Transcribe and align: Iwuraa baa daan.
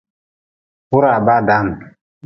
Iwuraa 0.89 1.21
baa 1.27 1.39
daan. 1.47 1.67